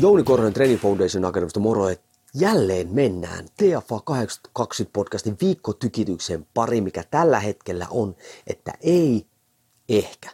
[0.00, 1.84] Jouni Korhonen Training Foundation Academista moro,
[2.34, 8.16] jälleen mennään TFA 820 podcastin viikkotykityksen pari, mikä tällä hetkellä on,
[8.46, 9.26] että ei
[9.88, 10.30] ehkä.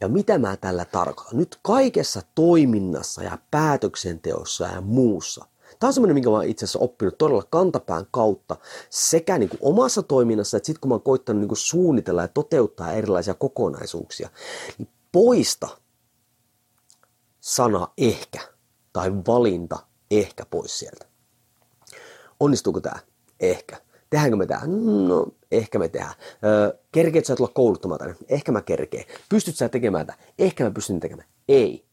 [0.00, 1.36] Ja mitä mä tällä tarkoitan?
[1.36, 5.44] Nyt kaikessa toiminnassa ja päätöksenteossa ja muussa.
[5.78, 8.56] Tämä on semmoinen, minkä mä oon itse asiassa oppinut todella kantapään kautta
[8.90, 12.28] sekä niin kuin omassa toiminnassa, että sitten kun mä oon koittanut niin kuin suunnitella ja
[12.28, 14.28] toteuttaa erilaisia kokonaisuuksia,
[14.78, 15.68] niin poista
[17.40, 18.53] sana ehkä
[18.94, 19.78] tai valinta
[20.10, 21.06] ehkä pois sieltä.
[22.40, 22.96] Onnistuuko tämä?
[23.40, 23.80] Ehkä.
[24.10, 24.60] Tehdäänkö me tämä?
[25.06, 26.14] No, ehkä me tehdään.
[26.44, 28.16] Öö, kerkeet sä tulla kouluttamaan tänne?
[28.28, 29.04] Ehkä mä kerkeen.
[29.28, 30.18] Pystyt sä tekemään tätä?
[30.38, 31.28] Ehkä mä pystyn tekemään.
[31.48, 31.84] Ei.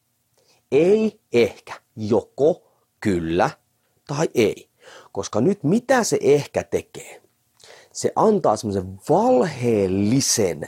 [0.72, 1.74] Ei, ehkä.
[1.96, 3.50] Joko, kyllä
[4.08, 4.70] tai ei.
[5.12, 7.22] Koska nyt mitä se ehkä tekee?
[7.94, 10.68] Se antaa semmoisen valheellisen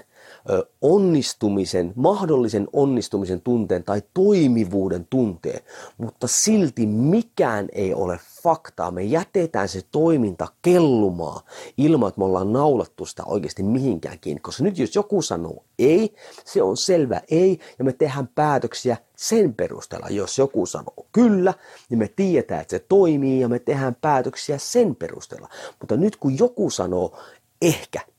[0.81, 5.63] onnistumisen, mahdollisen onnistumisen tunteen tai toimivuuden tunteen,
[5.97, 8.91] mutta silti mikään ei ole faktaa.
[8.91, 11.41] Me jätetään se toiminta kellumaan
[11.77, 14.39] ilman, että me ollaan naulattu sitä oikeasti mihinkään kiinni.
[14.39, 19.53] Koska nyt jos joku sanoo ei, se on selvä ei, ja me tehdään päätöksiä sen
[19.53, 20.07] perusteella.
[20.09, 21.53] Jos joku sanoo kyllä,
[21.89, 25.49] niin me tiedetään, että se toimii, ja me tehdään päätöksiä sen perusteella.
[25.79, 27.17] Mutta nyt kun joku sanoo
[27.61, 28.12] ehkä,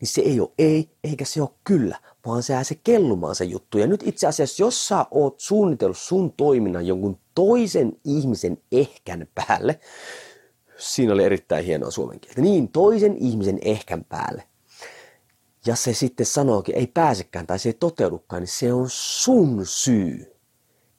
[0.00, 3.44] niin se ei ole ei, eikä se ole kyllä, vaan se jää se kellumaan se
[3.44, 3.78] juttu.
[3.78, 9.80] Ja nyt itse asiassa, jos sä oot suunnitellut sun toiminnan jonkun toisen ihmisen ehkän päälle,
[10.78, 14.42] siinä oli erittäin hienoa suomen kieltä, niin toisen ihmisen ehkän päälle,
[15.66, 20.29] ja se sitten sanookin, ei pääsekään tai se ei toteudukaan, niin se on sun syy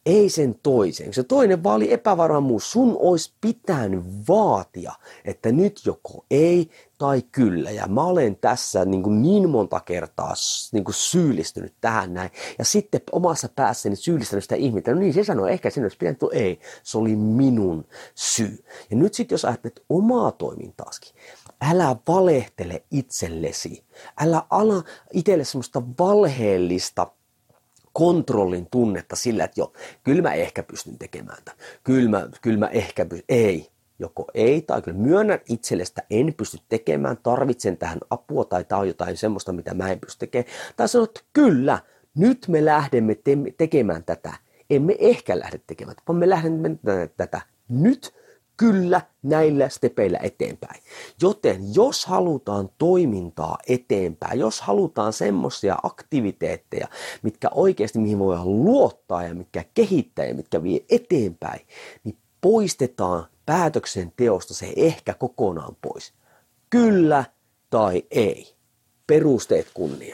[0.05, 1.13] ei sen toisen.
[1.13, 2.71] Se toinen vaan oli epävarmuus.
[2.71, 4.91] Sun olisi pitänyt vaatia,
[5.25, 7.71] että nyt joko ei tai kyllä.
[7.71, 10.33] Ja mä olen tässä niin, kuin niin monta kertaa
[10.71, 12.31] niin kuin syyllistynyt tähän näin.
[12.59, 14.93] Ja sitten omassa päässäni syyllistänyt sitä ihmistä.
[14.93, 16.59] No niin, se sanoi, ehkä sen olisi pitänyt, ei.
[16.83, 17.85] Se oli minun
[18.15, 18.63] syy.
[18.89, 21.13] Ja nyt sitten jos ajattelet omaa toimintaaskin,
[21.61, 23.83] älä valehtele itsellesi.
[24.19, 24.83] Älä ala
[25.13, 27.07] itselle semmoista valheellista
[27.93, 31.59] kontrollin tunnetta sillä, että jo, kyllä mä ehkä pystyn tekemään tämän.
[31.83, 33.25] Kyllä mä, kyllä mä ehkä pystyn.
[33.29, 33.71] Ei.
[33.99, 38.87] Joko ei, tai kyllä myönnän itsellestä, en pysty tekemään, tarvitsen tähän apua, tai tämä on
[38.87, 40.51] jotain semmoista, mitä mä en pysty tekemään.
[40.75, 41.79] Tai sanot, että kyllä,
[42.15, 44.33] nyt me lähdemme te- tekemään tätä.
[44.69, 46.77] Emme ehkä lähde tekemään, vaan me lähdemme
[47.17, 48.13] tätä nyt
[48.61, 50.81] kyllä näillä stepeillä eteenpäin.
[51.21, 56.87] Joten jos halutaan toimintaa eteenpäin, jos halutaan semmoisia aktiviteetteja,
[57.21, 61.67] mitkä oikeasti mihin voidaan luottaa ja mitkä kehittää ja mitkä vie eteenpäin,
[62.03, 66.13] niin poistetaan päätöksenteosta se ehkä kokonaan pois.
[66.69, 67.25] Kyllä
[67.69, 68.55] tai ei.
[69.07, 70.13] Perusteet kunnia.